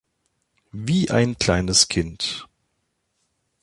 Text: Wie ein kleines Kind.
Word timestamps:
Wie 0.71 1.11
ein 1.11 1.37
kleines 1.37 1.87
Kind. 1.87 2.47